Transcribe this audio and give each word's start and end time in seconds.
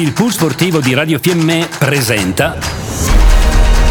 Il 0.00 0.14
pool 0.14 0.32
sportivo 0.32 0.80
di 0.80 0.94
Radio 0.94 1.18
Fiemme 1.18 1.68
presenta 1.78 2.58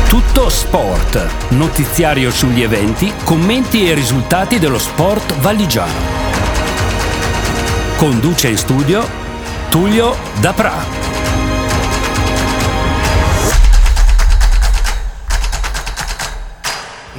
Tutto 0.08 0.50
Sport, 0.50 1.52
notiziario 1.52 2.32
sugli 2.32 2.64
eventi, 2.64 3.14
commenti 3.24 3.88
e 3.88 3.94
risultati 3.94 4.58
dello 4.58 4.80
sport 4.80 5.36
valligiano. 5.36 5.94
Conduce 7.98 8.48
in 8.48 8.58
studio 8.58 9.08
Tullio 9.70 10.16
Dapra. 10.42 10.84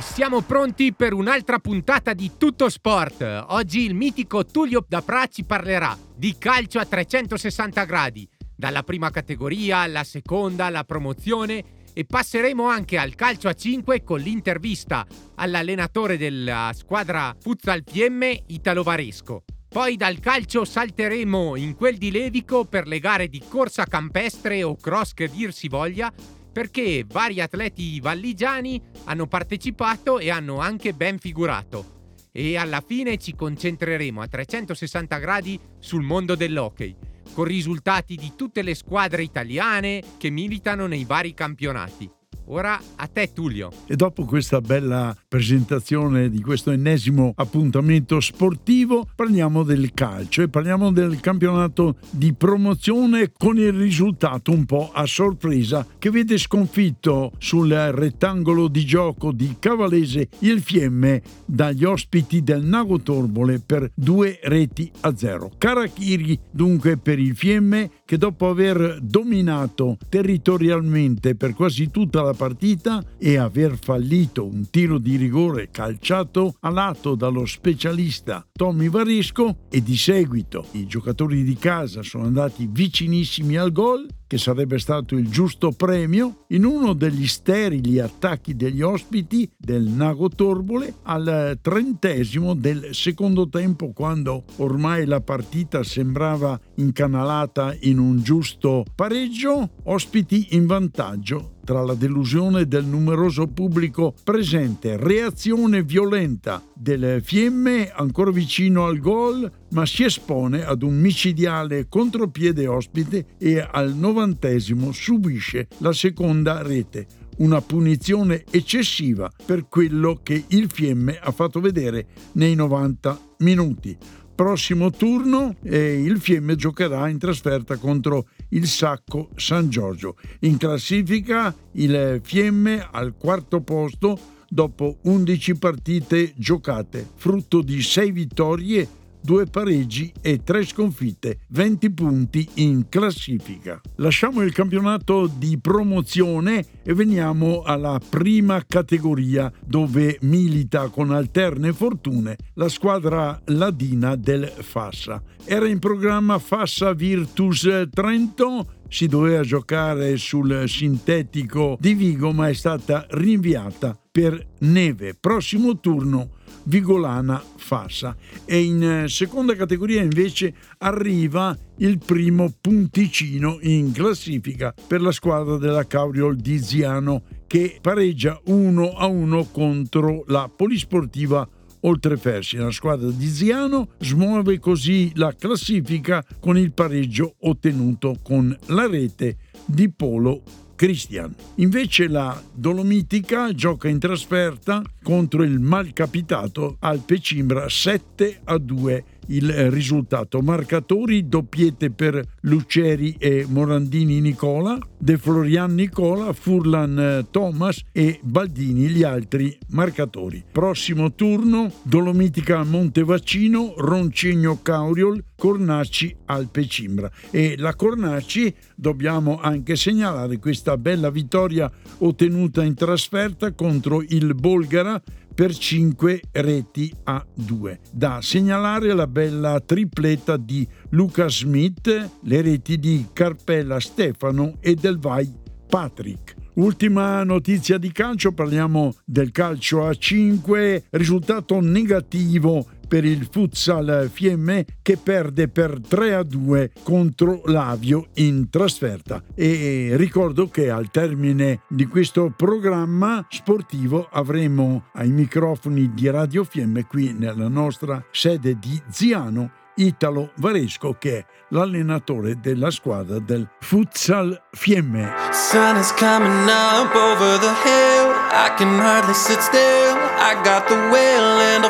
Siamo 0.00 0.40
pronti 0.40 0.92
per 0.92 1.12
un'altra 1.12 1.60
puntata 1.60 2.12
di 2.12 2.32
Tutto 2.36 2.68
Sport. 2.68 3.44
Oggi 3.50 3.84
il 3.84 3.94
mitico 3.94 4.44
Tullio 4.44 4.84
Dapra 4.84 5.28
ci 5.28 5.44
parlerà 5.44 5.96
di 6.12 6.34
calcio 6.36 6.80
a 6.80 6.84
360 6.84 7.84
gradi, 7.84 8.28
dalla 8.60 8.84
prima 8.84 9.10
categoria 9.10 9.78
alla 9.78 10.04
seconda, 10.04 10.66
alla 10.66 10.84
promozione 10.84 11.78
e 11.92 12.04
passeremo 12.04 12.68
anche 12.68 12.98
al 12.98 13.16
calcio 13.16 13.48
a 13.48 13.54
5 13.54 14.04
con 14.04 14.20
l'intervista 14.20 15.04
all'allenatore 15.36 16.16
della 16.16 16.70
squadra 16.74 17.34
Futsal 17.40 17.82
Fiemme 17.84 18.44
Italo 18.48 18.84
Varesco. 18.84 19.44
Poi 19.66 19.96
dal 19.96 20.20
calcio 20.20 20.64
salteremo 20.64 21.56
in 21.56 21.74
quel 21.74 21.96
di 21.96 22.10
Levico 22.10 22.66
per 22.66 22.86
le 22.86 23.00
gare 23.00 23.28
di 23.28 23.42
corsa 23.48 23.84
campestre 23.86 24.62
o 24.62 24.76
cross 24.76 25.14
che 25.14 25.28
dir 25.28 25.52
si 25.52 25.68
voglia 25.68 26.12
perché 26.52 27.04
vari 27.08 27.40
atleti 27.40 27.98
valligiani 27.98 28.80
hanno 29.04 29.26
partecipato 29.26 30.18
e 30.18 30.30
hanno 30.30 30.58
anche 30.58 30.92
ben 30.92 31.18
figurato. 31.18 31.98
E 32.32 32.56
alla 32.56 32.82
fine 32.86 33.16
ci 33.16 33.34
concentreremo 33.34 34.20
a 34.20 34.26
360 34.26 35.18
gradi 35.18 35.58
sul 35.78 36.02
mondo 36.02 36.34
dell'hockey, 36.34 36.94
con 37.32 37.44
risultati 37.44 38.16
di 38.16 38.32
tutte 38.36 38.62
le 38.62 38.74
squadre 38.74 39.22
italiane 39.22 40.02
che 40.18 40.30
militano 40.30 40.86
nei 40.86 41.04
vari 41.04 41.34
campionati. 41.34 42.19
Ora 42.52 42.80
a 42.96 43.06
te 43.06 43.32
Tullio. 43.32 43.70
E 43.86 43.94
dopo 43.94 44.24
questa 44.24 44.60
bella 44.60 45.16
presentazione 45.28 46.28
di 46.28 46.40
questo 46.40 46.72
ennesimo 46.72 47.32
appuntamento 47.36 48.18
sportivo 48.18 49.08
parliamo 49.14 49.62
del 49.62 49.92
calcio 49.94 50.42
e 50.42 50.48
parliamo 50.48 50.90
del 50.90 51.20
campionato 51.20 51.98
di 52.10 52.32
promozione 52.32 53.30
con 53.38 53.56
il 53.56 53.72
risultato 53.72 54.50
un 54.50 54.64
po' 54.64 54.90
a 54.92 55.06
sorpresa 55.06 55.86
che 55.96 56.10
vede 56.10 56.38
sconfitto 56.38 57.30
sul 57.38 57.70
rettangolo 57.70 58.66
di 58.66 58.84
gioco 58.84 59.30
di 59.30 59.54
Cavalese 59.60 60.28
il 60.40 60.60
Fiemme 60.60 61.22
dagli 61.44 61.84
ospiti 61.84 62.42
del 62.42 62.64
Nago 62.64 63.00
Torbole 63.00 63.60
per 63.64 63.92
due 63.94 64.40
reti 64.42 64.90
a 65.02 65.16
zero. 65.16 65.52
Karachiri 65.56 66.36
dunque 66.50 66.96
per 66.96 67.20
il 67.20 67.36
Fiemme 67.36 67.90
che 68.10 68.18
dopo 68.18 68.48
aver 68.48 68.98
dominato 69.00 69.96
territorialmente 70.08 71.36
per 71.36 71.54
quasi 71.54 71.92
tutta 71.92 72.22
la 72.22 72.34
partita 72.34 73.04
e 73.16 73.36
aver 73.36 73.78
fallito 73.80 74.44
un 74.44 74.68
tiro 74.68 74.98
di 74.98 75.14
rigore 75.14 75.68
calciato 75.70 76.56
a 76.58 76.70
lato 76.70 77.14
dallo 77.14 77.46
specialista 77.46 78.44
Tommy 78.50 78.88
Varesco 78.88 79.58
e 79.70 79.80
di 79.80 79.96
seguito 79.96 80.66
i 80.72 80.88
giocatori 80.88 81.44
di 81.44 81.54
casa 81.54 82.02
sono 82.02 82.24
andati 82.24 82.68
vicinissimi 82.68 83.56
al 83.56 83.70
gol 83.70 84.08
che 84.30 84.38
sarebbe 84.38 84.78
stato 84.78 85.16
il 85.16 85.28
giusto 85.28 85.72
premio, 85.72 86.44
in 86.50 86.64
uno 86.64 86.92
degli 86.92 87.26
sterili 87.26 87.98
attacchi 87.98 88.54
degli 88.54 88.80
ospiti 88.80 89.50
del 89.56 89.82
Nago 89.82 90.28
Torbole 90.28 90.94
al 91.02 91.58
trentesimo 91.60 92.54
del 92.54 92.90
secondo 92.92 93.48
tempo, 93.48 93.90
quando 93.92 94.44
ormai 94.58 95.04
la 95.04 95.20
partita 95.20 95.82
sembrava 95.82 96.56
incanalata 96.76 97.74
in 97.80 97.98
un 97.98 98.22
giusto 98.22 98.84
pareggio, 98.94 99.68
ospiti 99.82 100.50
in 100.50 100.66
vantaggio 100.66 101.58
tra 101.70 101.84
la 101.84 101.94
delusione 101.94 102.66
del 102.66 102.84
numeroso 102.84 103.46
pubblico 103.46 104.12
presente, 104.24 104.96
reazione 104.96 105.84
violenta 105.84 106.60
del 106.74 107.22
Fiemme 107.22 107.92
ancora 107.92 108.32
vicino 108.32 108.86
al 108.86 108.98
gol, 108.98 109.48
ma 109.68 109.86
si 109.86 110.02
espone 110.02 110.64
ad 110.64 110.82
un 110.82 110.98
micidiale 110.98 111.86
contropiede 111.88 112.66
ospite 112.66 113.36
e 113.38 113.60
al 113.60 113.94
novantesimo 113.94 114.90
subisce 114.90 115.68
la 115.78 115.92
seconda 115.92 116.60
rete. 116.62 117.06
Una 117.36 117.60
punizione 117.60 118.42
eccessiva 118.50 119.30
per 119.46 119.68
quello 119.68 120.18
che 120.24 120.42
il 120.48 120.68
Fiemme 120.68 121.20
ha 121.22 121.30
fatto 121.30 121.60
vedere 121.60 122.06
nei 122.32 122.56
90 122.56 123.20
minuti. 123.38 123.96
Prossimo 124.34 124.90
turno 124.90 125.54
eh, 125.62 126.02
il 126.02 126.18
Fiemme 126.18 126.56
giocherà 126.56 127.08
in 127.08 127.18
trasferta 127.18 127.76
contro 127.76 128.26
il 128.50 128.66
Sacco 128.66 129.30
San 129.36 129.68
Giorgio. 129.68 130.16
In 130.40 130.56
classifica 130.56 131.54
il 131.72 132.20
Fiemme 132.22 132.86
al 132.90 133.14
quarto 133.16 133.60
posto 133.60 134.18
dopo 134.48 134.98
11 135.02 135.58
partite 135.58 136.32
giocate, 136.36 137.08
frutto 137.14 137.62
di 137.62 137.80
6 137.80 138.10
vittorie 138.10 138.88
due 139.20 139.46
pareggi 139.46 140.12
e 140.20 140.42
tre 140.42 140.64
sconfitte, 140.64 141.40
20 141.48 141.90
punti 141.92 142.48
in 142.54 142.88
classifica. 142.88 143.80
Lasciamo 143.96 144.42
il 144.42 144.52
campionato 144.52 145.26
di 145.26 145.58
promozione 145.58 146.64
e 146.82 146.94
veniamo 146.94 147.62
alla 147.62 148.00
prima 148.06 148.64
categoria 148.66 149.52
dove 149.64 150.18
milita 150.22 150.88
con 150.88 151.12
alterne 151.12 151.72
fortune 151.72 152.36
la 152.54 152.68
squadra 152.68 153.40
ladina 153.46 154.16
del 154.16 154.46
Fassa. 154.46 155.22
Era 155.44 155.66
in 155.66 155.78
programma 155.78 156.38
Fassa 156.38 156.92
Virtus 156.92 157.88
Trento 157.90 158.78
si 158.90 159.06
doveva 159.06 159.42
giocare 159.42 160.16
sul 160.16 160.64
sintetico 160.66 161.76
di 161.80 161.94
Vigo 161.94 162.32
ma 162.32 162.48
è 162.48 162.54
stata 162.54 163.06
rinviata 163.10 163.96
per 164.10 164.44
neve. 164.60 165.14
Prossimo 165.14 165.78
turno 165.78 166.38
Vigolana 166.64 167.42
Fassa 167.56 168.16
e 168.44 168.62
in 168.62 168.82
eh, 168.82 169.08
seconda 169.08 169.54
categoria 169.54 170.02
invece 170.02 170.54
arriva 170.78 171.56
il 171.78 171.98
primo 171.98 172.52
punticino 172.60 173.58
in 173.62 173.92
classifica 173.92 174.74
per 174.86 175.00
la 175.00 175.12
squadra 175.12 175.56
della 175.56 175.86
Cauriol 175.86 176.36
di 176.36 176.58
Ziano 176.58 177.22
che 177.46 177.78
pareggia 177.80 178.40
1 178.44 178.92
a 178.92 179.06
1 179.06 179.44
contro 179.46 180.24
la 180.26 180.50
polisportiva 180.54 181.48
Oltrefersi. 181.82 182.56
La 182.56 182.70
squadra 182.70 183.10
di 183.10 183.26
Ziano 183.26 183.88
smuove 183.98 184.58
così 184.58 185.12
la 185.14 185.34
classifica 185.34 186.22
con 186.38 186.58
il 186.58 186.72
pareggio 186.72 187.36
ottenuto 187.40 188.18
con 188.22 188.54
la 188.66 188.86
rete 188.86 189.38
di 189.64 189.90
Polo 189.90 190.42
Christian. 190.80 191.34
Invece 191.56 192.08
la 192.08 192.42
Dolomitica 192.54 193.52
gioca 193.52 193.86
in 193.86 193.98
trasferta 193.98 194.82
contro 195.02 195.42
il 195.42 195.60
malcapitato 195.60 196.76
Alpe 196.78 197.20
Cimbra 197.20 197.68
7 197.68 198.40
a 198.44 198.56
2 198.56 199.04
il 199.28 199.70
risultato. 199.70 200.40
Marcatori 200.40 201.28
doppiette 201.28 201.90
per 201.90 202.22
Luceri 202.42 203.16
e 203.18 203.46
Morandini 203.48 204.20
Nicola, 204.20 204.78
De 204.98 205.18
Florian 205.18 205.74
Nicola, 205.74 206.32
Furlan 206.32 206.98
eh, 206.98 207.26
Thomas 207.30 207.82
e 207.92 208.18
Baldini 208.22 208.88
gli 208.88 209.02
altri 209.02 209.56
marcatori. 209.68 210.44
Prossimo 210.50 211.14
turno 211.14 211.72
Dolomitica 211.82 212.62
Montevaccino, 212.64 213.74
Roncegno 213.76 214.60
Cauriol, 214.62 215.24
Cornacci 215.36 216.14
Alpe 216.26 216.66
Cimbra. 216.66 217.10
E 217.30 217.54
la 217.56 217.74
Cornacci 217.74 218.54
dobbiamo 218.74 219.40
anche 219.40 219.76
segnalare 219.76 220.38
questa 220.38 220.76
bella 220.76 221.10
vittoria 221.10 221.70
ottenuta 221.98 222.62
in 222.62 222.74
trasferta 222.74 223.52
contro 223.52 224.02
il 224.02 224.34
Bolgara 224.34 225.00
per 225.40 225.56
5 225.56 226.20
reti 226.32 226.92
a 227.04 227.24
2. 227.34 227.80
Da 227.90 228.18
segnalare 228.20 228.92
la 228.92 229.06
bella 229.06 229.58
tripletta 229.64 230.36
di 230.36 230.68
Luca 230.90 231.30
Smith, 231.30 232.10
le 232.24 232.42
reti 232.42 232.78
di 232.78 233.06
Carpella 233.10 233.80
Stefano 233.80 234.58
e 234.60 234.74
Del 234.74 234.98
Vai 234.98 235.32
Patrick. 235.66 236.34
Ultima 236.56 237.24
notizia 237.24 237.78
di 237.78 237.90
calcio, 237.90 238.32
parliamo 238.32 238.92
del 239.06 239.30
calcio 239.30 239.86
a 239.86 239.94
5, 239.94 240.88
risultato 240.90 241.58
negativo 241.60 242.66
per 242.90 243.04
il 243.04 243.28
futsal 243.30 244.10
Fiemme 244.12 244.66
che 244.82 244.96
perde 244.96 245.46
per 245.46 245.80
3 245.80 246.14
a 246.16 246.24
2 246.24 246.72
contro 246.82 247.42
l'Avio 247.44 248.08
in 248.14 248.50
trasferta. 248.50 249.22
E 249.32 249.92
ricordo 249.92 250.48
che 250.48 250.70
al 250.70 250.90
termine 250.90 251.60
di 251.68 251.86
questo 251.86 252.32
programma 252.36 253.24
sportivo 253.30 254.08
avremo 254.10 254.86
ai 254.94 255.10
microfoni 255.10 255.92
di 255.94 256.10
Radio 256.10 256.42
Fiemme 256.42 256.84
qui 256.86 257.12
nella 257.16 257.46
nostra 257.46 258.04
sede 258.10 258.58
di 258.58 258.82
Ziano 258.90 259.52
Italo 259.76 260.32
Varesco 260.36 260.96
che 260.98 261.18
è 261.18 261.24
l'allenatore 261.50 262.40
della 262.40 262.70
squadra 262.70 263.18
del 263.18 263.48
Futsal 263.60 264.40
Fiemme. 264.50 265.12
Sun 265.32 265.76
is 265.76 265.92
coming 265.92 266.48
up 266.48 266.94
over 266.94 267.38
the 267.38 267.54
hill. 267.64 268.10
I 268.32 268.52
can 268.56 268.78
hardly 268.78 269.14
sit 269.14 269.40
still. 269.40 269.96
I 270.18 270.34
got 270.44 270.68
the 270.68 270.74
will 270.74 271.40
and 271.40 271.64
a 271.64 271.69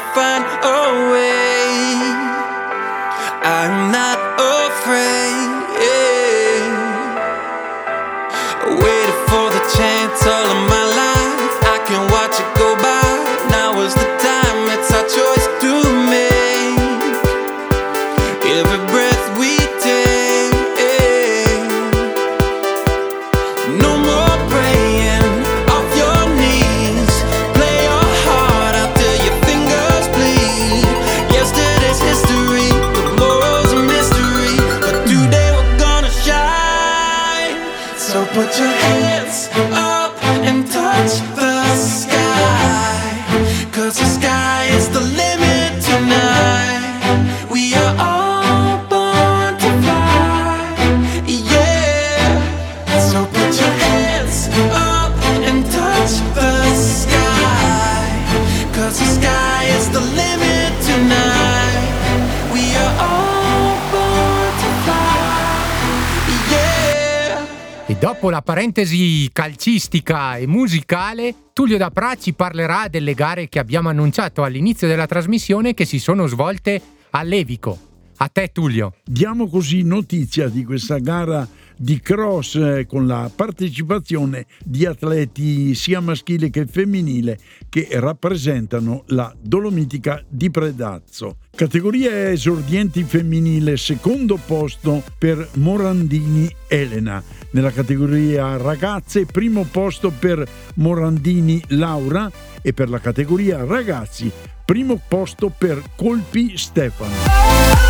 dopo 68.20 68.34
la 68.34 68.42
parentesi 68.42 69.30
calcistica 69.32 70.36
e 70.36 70.46
musicale, 70.46 71.34
Tullio 71.54 71.78
Dapra 71.78 72.16
ci 72.16 72.34
parlerà 72.34 72.86
delle 72.88 73.14
gare 73.14 73.48
che 73.48 73.58
abbiamo 73.58 73.88
annunciato 73.88 74.42
all'inizio 74.42 74.86
della 74.86 75.06
trasmissione 75.06 75.72
che 75.72 75.86
si 75.86 75.98
sono 75.98 76.26
svolte 76.26 76.82
a 77.12 77.22
Levico. 77.22 77.89
A 78.22 78.28
te 78.28 78.50
Tullio. 78.52 78.92
Diamo 79.02 79.48
così 79.48 79.82
notizia 79.82 80.48
di 80.48 80.62
questa 80.62 80.98
gara 80.98 81.48
di 81.74 82.00
cross 82.00 82.54
eh, 82.56 82.84
con 82.86 83.06
la 83.06 83.30
partecipazione 83.34 84.44
di 84.62 84.84
atleti 84.84 85.74
sia 85.74 86.00
maschile 86.00 86.50
che 86.50 86.66
femminile 86.66 87.38
che 87.70 87.88
rappresentano 87.92 89.04
la 89.06 89.34
Dolomitica 89.40 90.22
di 90.28 90.50
Predazzo. 90.50 91.38
Categoria 91.56 92.28
esordienti 92.28 93.04
femminile, 93.04 93.78
secondo 93.78 94.38
posto 94.44 95.02
per 95.16 95.48
Morandini 95.54 96.54
Elena. 96.68 97.22
Nella 97.52 97.72
categoria 97.72 98.58
ragazze, 98.58 99.24
primo 99.24 99.64
posto 99.64 100.10
per 100.10 100.46
Morandini 100.74 101.62
Laura 101.68 102.30
e 102.60 102.74
per 102.74 102.90
la 102.90 103.00
categoria 103.00 103.64
ragazzi, 103.64 104.30
primo 104.62 105.00
posto 105.08 105.50
per 105.56 105.82
Colpi 105.96 106.58
Stefano. 106.58 107.89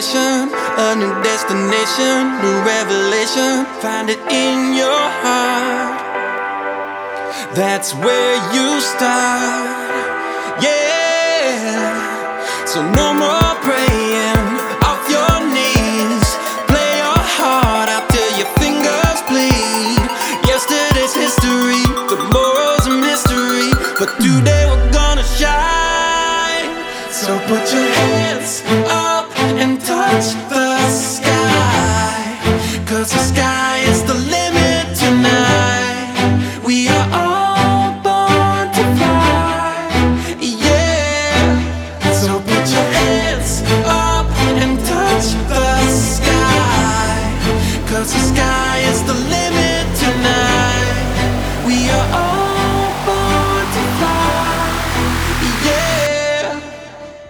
A 0.00 0.94
new 0.94 1.10
destination, 1.24 2.38
new 2.38 2.58
revelation. 2.62 3.66
Find 3.82 4.08
it 4.08 4.20
in 4.30 4.76
your 4.76 5.02
heart. 5.22 5.98
That's 7.56 7.94
where 7.96 8.36
you 8.54 8.80
start. 8.80 9.90
Yeah. 10.62 11.98
So 12.64 12.78
no 12.94 13.12
more 13.12 13.54
praying 13.66 14.46
off 14.86 15.02
your 15.10 15.34
knees. 15.50 16.26
Play 16.70 17.02
your 17.02 17.18
heart 17.34 17.88
out 17.90 18.06
till 18.08 18.38
your 18.38 18.50
fingers 18.62 19.18
bleed. 19.26 19.98
Yesterday's 20.46 21.14
history, 21.14 21.82
tomorrow's 22.06 22.86
a 22.86 22.94
mystery, 22.94 23.74
but 23.98 24.14
today 24.22 24.62
we're 24.70 24.92
gonna 24.92 25.24
shine. 25.34 26.70
So 27.10 27.36
put 27.50 27.66
your 27.74 27.87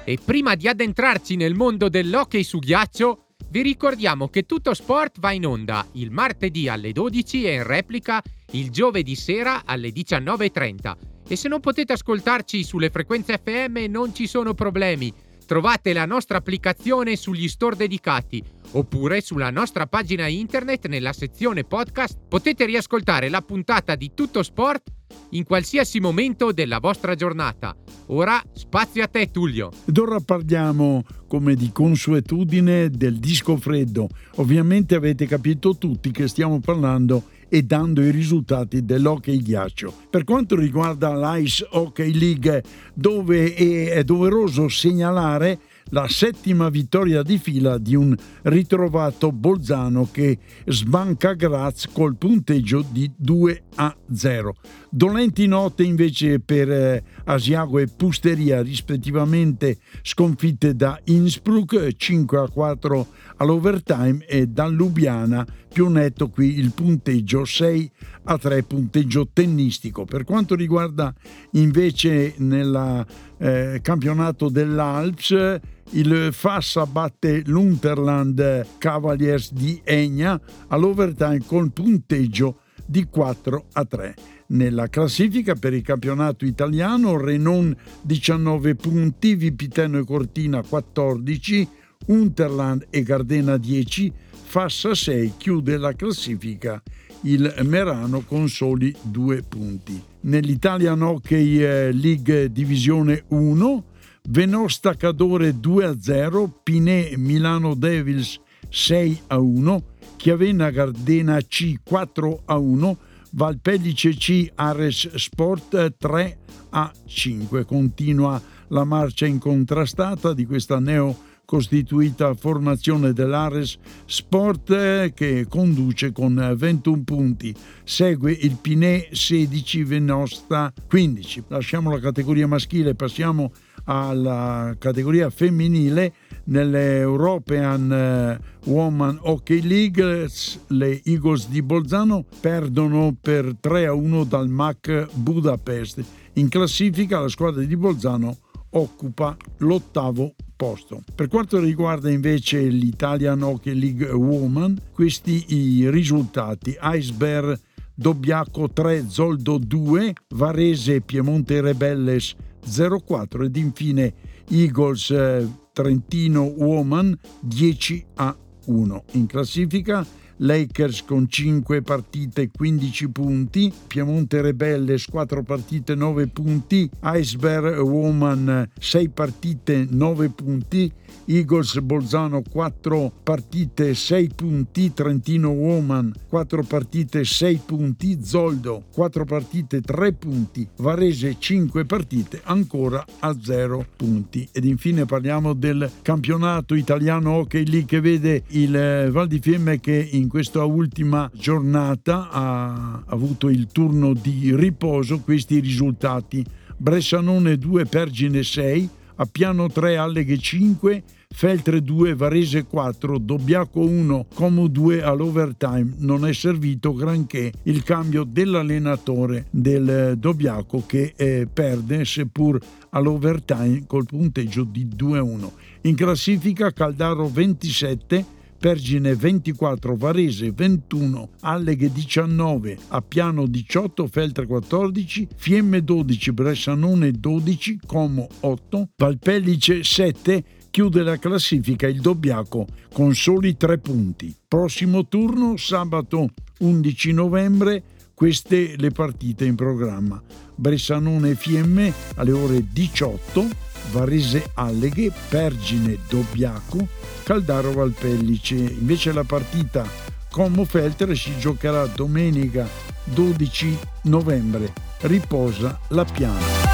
E 0.09 0.19
prima 0.25 0.55
di 0.55 0.67
addentrarci 0.67 1.37
nel 1.37 1.53
mondo 1.53 1.91
dell'hockey 1.91 2.43
su 2.43 2.61
ghiaccio, 2.61 3.35
vi 3.51 3.61
ricordiamo 3.61 4.29
che 4.29 4.47
Tutto 4.47 4.73
Sport 4.73 5.21
va 5.21 5.33
in 5.33 5.45
onda 5.45 5.87
il 5.93 6.11
martedì 6.11 6.67
alle 6.67 6.93
12 6.93 7.45
e 7.45 7.53
in 7.53 7.63
replica 7.63 8.23
il 8.53 8.71
giovedì 8.71 9.15
sera 9.15 9.65
alle 9.67 9.91
19.30. 9.91 10.97
E 11.29 11.37
se 11.37 11.49
non 11.49 11.61
potete 11.61 11.93
ascoltarci 11.93 12.65
sulle 12.65 12.89
frequenze 12.89 13.37
FM 13.37 13.85
non 13.91 14.15
ci 14.15 14.27
sono 14.27 14.55
problemi. 14.55 15.13
Trovate 15.49 15.95
la 15.95 16.05
nostra 16.05 16.37
applicazione 16.37 17.17
sugli 17.17 17.49
store 17.49 17.75
dedicati 17.75 18.45
oppure 18.73 19.23
sulla 19.23 19.49
nostra 19.49 19.87
pagina 19.87 20.27
internet 20.27 20.89
nella 20.89 21.15
sezione 21.15 21.65
podcast 21.65 22.19
potete 22.29 22.67
riascoltare 22.67 23.31
la 23.31 23.41
puntata 23.41 23.95
di 23.95 24.11
Tutto 24.13 24.43
Sport 24.43 24.91
in 25.31 25.45
qualsiasi 25.45 26.01
momento 26.01 26.53
della 26.53 26.81
vostra 26.81 27.15
giornata. 27.15 27.75
Ora 28.09 28.43
spazio 28.53 29.03
a 29.03 29.07
te 29.07 29.31
Tullio. 29.31 29.71
Ed 29.87 29.97
ora 29.97 30.21
parliamo, 30.21 31.03
come 31.27 31.55
di 31.55 31.73
consuetudine, 31.73 32.91
del 32.91 33.19
disco 33.19 33.57
freddo. 33.57 34.09
Ovviamente 34.35 34.97
avete 34.97 35.27
capito 35.27 35.79
tutti 35.79 36.11
che 36.11 36.29
stiamo 36.29 36.61
parlando 36.61 37.23
e 37.49 37.63
dando 37.63 38.03
i 38.03 38.11
risultati 38.11 38.85
dell'hockey 38.85 39.41
ghiaccio. 39.43 39.93
Per 40.11 40.25
quanto 40.25 40.57
riguarda 40.57 41.15
l'Ice 41.15 41.67
Hockey 41.71 42.13
League, 42.13 42.63
dove 42.95 43.55
è, 43.55 44.05
doveroso 44.05 44.69
segnalare 44.69 45.59
la 45.91 46.07
settima 46.09 46.69
vittoria 46.69 47.23
di 47.23 47.39
fila 47.39 47.79
di 47.79 47.95
un 47.95 48.15
ritrovato 48.43 49.33
Bolzano 49.33 50.09
che 50.11 50.39
sbanca 50.67 51.33
Graz 51.33 51.89
col 51.91 52.17
punteggio 52.17 52.85
di 52.91 53.11
2 53.17 53.63
a 53.77 53.97
0. 54.13 54.55
Dolenti 54.91 55.47
note 55.47 55.83
invece 55.83 56.41
per 56.41 56.71
eh, 56.71 57.03
Asiago 57.25 57.79
e 57.79 57.89
Pusteria 57.89 58.63
rispettivamente 58.63 59.77
sconfitte 60.01 60.75
da 60.75 60.99
Innsbruck 61.05 61.95
5 61.95 62.39
a 62.39 62.49
4 62.49 63.07
all'overtime 63.37 64.25
e 64.25 64.47
da 64.47 64.67
Lubiana 64.67 65.47
più 65.71 65.89
netto 65.89 66.31
qui 66.31 66.59
il 66.59 66.73
punteggio 66.73 67.45
6 67.45 67.91
a 68.25 68.39
3 68.39 68.63
punteggio 68.63 69.29
tennistico. 69.31 70.07
Per 70.07 70.25
quanto 70.25 70.55
riguarda 70.55 71.13
invece 71.53 72.33
nel 72.39 73.05
eh, 73.37 73.81
campionato 73.83 74.49
dell'Alps 74.49 75.61
il 75.91 76.31
Fassa 76.33 76.87
batte 76.87 77.43
l'Unterland 77.45 78.67
Cavaliers 78.79 79.53
di 79.53 79.79
Egna 79.85 80.41
all'overtime 80.69 81.43
col 81.45 81.73
punteggio 81.73 82.61
di 82.87 83.05
4 83.05 83.67
a 83.73 83.85
3. 83.85 84.15
Nella 84.51 84.89
classifica 84.89 85.55
per 85.55 85.75
il 85.75 85.83
campionato 85.83 86.47
italiano 86.47 87.19
Renon 87.19 87.77
19 88.01 88.77
punti, 88.77 89.35
Vipiteno 89.35 89.99
e 89.99 90.05
Cortina 90.05 90.63
14, 90.63 91.69
Unterland 92.07 92.87
e 92.89 93.03
Gardena 93.03 93.59
10, 93.59 94.11
Fassa 94.45 94.95
6 94.95 95.35
chiude 95.37 95.77
la 95.77 95.93
classifica 95.95 96.83
il 97.23 97.53
Merano 97.65 98.23
con 98.23 98.49
soli 98.49 98.95
due 99.03 99.43
punti. 99.43 100.03
Nell'Italian 100.21 101.03
Hockey 101.03 101.93
League 101.93 102.51
Divisione 102.51 103.25
1 103.29 103.85
Venosta 104.31 104.95
Cadore 104.95 105.57
2-0, 105.61 106.51
Pinè 106.63 107.17
Milano 107.17 107.75
Devils 107.75 108.41
6-1, 108.71 109.83
Chiavenna 110.17 110.71
Gardena 110.71 111.39
C 111.43 111.79
4-1, 111.87 112.97
Valpellice 113.31 114.15
C 114.15 114.51
Ares 114.55 115.15
Sport 115.15 115.97
3-5. 116.01 117.65
Continua 117.65 118.41
la 118.69 118.85
marcia 118.85 119.27
incontrastata 119.27 120.33
di 120.33 120.47
questa 120.47 120.79
neo 120.79 121.27
costituita 121.49 122.35
formazione 122.35 123.15
dell'Ares 123.15 123.79
Sport 124.05 125.15
che 125.15 125.47
conduce 125.49 126.13
con 126.13 126.55
21 126.55 127.03
punti. 127.05 127.55
Segue 127.85 128.33
il 128.33 128.59
Pinè 128.61 129.09
16, 129.11 129.83
Venosta 129.85 130.71
15. 130.87 131.45
Lasciamo 131.49 131.91
la 131.91 132.01
categoria 132.01 132.47
maschile, 132.47 132.95
passiamo 132.95 133.51
alla 133.91 134.75
categoria 134.79 135.31
femminile 135.31 136.13
nell'European 136.45 138.39
Woman 138.65 139.19
Hockey 139.23 139.63
League 139.63 140.29
le 140.69 141.03
Eagles 141.05 141.49
di 141.49 141.63
Bolzano 141.63 142.25
perdono 142.41 143.17
per 143.19 143.57
3 143.59 143.87
a 143.87 143.95
1 143.95 144.25
dal 144.25 144.49
MAC 144.49 145.09
Budapest. 145.15 146.05
In 146.35 146.49
classifica 146.49 147.21
la 147.21 147.29
squadra 147.29 147.63
di 147.63 147.77
Bolzano 147.77 148.37
occupa 148.71 149.35
l'ottavo 149.59 150.35
posto. 150.55 151.03
Per 151.15 151.29
quanto 151.29 151.59
riguarda 151.59 152.11
invece 152.11 152.61
l'Italian 152.67 153.43
Hockey 153.43 153.75
League 153.75 154.11
Woman, 154.11 154.79
questi 154.93 155.55
i 155.55 155.89
risultati. 155.91 156.77
Iceberg 156.81 157.59
Dobbiaco 157.95 158.71
3, 158.71 159.07
Zoldo 159.09 159.59
2, 159.59 160.13
Varese 160.35 161.01
Piemonte 161.01 161.61
Rebelles 161.61 162.37
0-4 162.69 163.45
ed 163.45 163.57
infine 163.57 164.15
Eagles 164.51 165.11
eh, 165.11 165.47
Trentino 165.73 166.43
Woman 166.43 167.17
10 167.41 168.07
a 168.15 168.37
1. 168.67 169.05
In 169.13 169.27
classifica 169.27 170.07
Lakers 170.39 171.05
con 171.05 171.29
5 171.29 171.83
partite 171.83 172.51
15 172.51 173.11
punti, 173.11 173.73
Piemonte 173.87 174.41
Rebelles 174.41 175.07
4 175.07 175.43
partite 175.43 175.95
9 175.95 176.29
punti, 176.29 176.89
Iceberg 177.03 177.81
Woman 177.81 178.71
6 178.79 179.09
partite 179.11 179.87
9 179.89 180.29
punti, 180.31 180.93
Eagles 181.31 181.79
Bolzano 181.81 182.41
4 182.41 183.13
partite 183.23 183.93
6 183.93 184.31
punti, 184.35 184.95
Trentino 184.95 185.51
Woman 185.51 186.11
4 186.27 186.63
partite 186.63 187.23
6 187.23 187.61
punti, 187.67 188.19
Zoldo 188.23 188.85
4 188.95 189.27
partite 189.27 189.83
3 189.83 190.13
punti, 190.15 190.67
Varese 190.77 191.37
5 191.39 191.85
partite 191.85 192.41
ancora 192.45 193.05
a 193.19 193.37
0 193.39 193.85
punti. 193.95 194.49
Ed 194.51 194.65
infine 194.65 195.05
parliamo 195.05 195.53
del 195.53 195.91
campionato 196.01 196.75
italiano 196.75 197.33
hockey 197.35 197.65
lì 197.65 197.85
che 197.85 198.01
vede 198.01 198.45
il 198.49 198.75
eh, 198.75 199.11
Val 199.11 199.27
di 199.27 199.39
Fiemme 199.39 199.81
che 199.81 200.09
in 200.13 200.29
questa 200.29 200.65
ultima 200.65 201.31
giornata 201.35 202.31
ha 202.31 203.03
avuto 203.05 203.51
il 203.51 203.67
turno 203.67 204.15
di 204.15 204.57
riposo, 204.57 205.21
questi 205.21 205.61
risultati. 205.61 206.43
Bressanone 206.75 207.59
2, 207.59 207.85
Pergine 207.85 208.43
6, 208.43 208.89
a 209.17 209.27
piano 209.27 209.69
3 209.69 209.97
Alleghe 209.97 210.39
5, 210.39 211.03
Feltre 211.39 211.83
2, 211.83 212.15
Varese 212.15 212.65
4, 212.65 213.19
Dobbiaco 213.19 213.81
1, 213.81 214.27
Como 214.35 214.67
2 214.67 215.03
all'overtime. 215.03 215.95
Non 215.99 216.27
è 216.27 216.33
servito 216.33 216.93
granché 216.95 217.53
il 217.65 217.85
cambio 217.85 218.25
dell'allenatore 218.25 219.47
del 219.51 220.17
Dobbiaco 220.19 220.83
che 220.85 221.13
eh, 221.15 221.47
perde 221.53 222.05
seppur 222.05 222.59
all'overtime 222.91 223.85
col 223.87 224.07
punteggio 224.07 224.65
di 224.65 224.87
2-1. 224.87 225.51
In 225.83 225.95
classifica 225.95 226.73
Caldaro 226.73 227.29
27, 227.29 228.25
Pergine 228.59 229.15
24, 229.15 229.95
Varese 229.95 230.51
21, 230.51 231.29
Alleghe 231.43 231.93
19, 231.93 232.77
Appiano 232.89 233.47
18, 233.47 234.09
Feltre 234.09 234.47
14, 234.47 235.29
Fiemme 235.37 235.85
12, 235.85 236.33
Bressanone 236.33 237.13
12, 237.13 237.79
Como 237.87 238.27
8, 238.41 238.89
Valpellice 238.97 239.85
7, 239.85 240.45
chiude 240.71 241.03
la 241.03 241.17
classifica 241.17 241.87
il 241.87 242.01
Dobbiaco 242.01 242.67
con 242.93 243.15
soli 243.15 243.57
tre 243.57 243.79
punti. 243.79 244.35
Prossimo 244.47 245.07
turno 245.07 245.57
sabato 245.57 246.31
11 246.59 247.13
novembre, 247.13 247.83
queste 248.15 248.75
le 248.77 248.91
partite 248.91 249.45
in 249.45 249.55
programma. 249.55 250.21
Bressanone 250.55 251.35
Fiemme 251.35 251.93
alle 252.17 252.33
ore 252.33 252.65
18, 252.71 253.47
Varese 253.93 254.51
Alleghe, 254.55 255.13
Pergine 255.29 255.99
Dobbiaco, 256.09 256.89
Caldaro 257.23 257.73
Valpellice. 257.73 258.55
Invece 258.55 259.13
la 259.13 259.25
partita 259.25 259.87
Como 260.31 260.65
Feltre 260.65 261.15
si 261.15 261.37
giocherà 261.39 261.87
domenica 261.87 262.69
12 263.05 263.79
novembre. 264.03 264.73
Riposa 265.01 265.79
la 265.89 266.05
piana. 266.05 266.69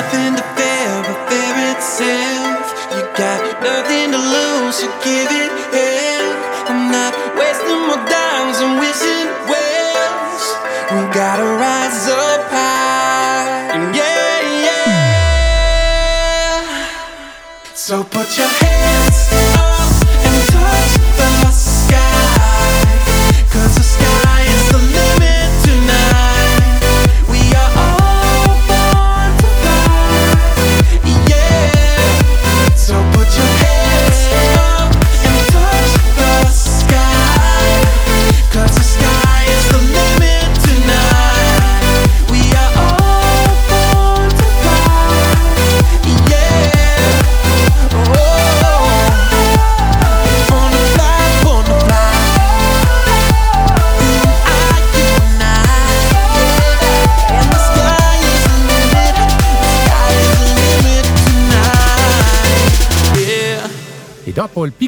Nothing 0.00 0.29